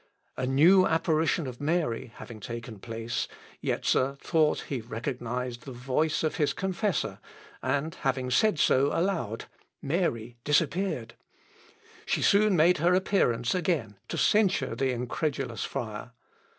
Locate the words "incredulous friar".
14.89-16.13